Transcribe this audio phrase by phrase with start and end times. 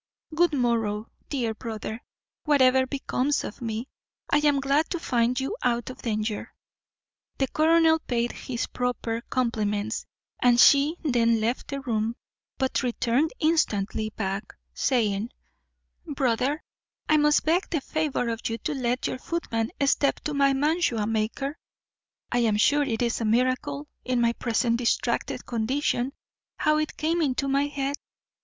[0.33, 2.01] Good morrow, dear brother;
[2.45, 3.87] whatever becomes of me,
[4.31, 6.55] I am glad to find you out of danger."
[7.37, 10.07] The colonel paid her his proper compliments,
[10.41, 12.15] and she then left the room,
[12.57, 15.29] but returned instantly back, saying,
[16.07, 16.63] "Brother,
[17.07, 21.05] I must beg the favour of you to let your footman step to my mantua
[21.05, 21.59] maker;
[22.31, 26.11] I am sure it is a miracle, in my present distracted condition,
[26.57, 27.97] how it came into my head."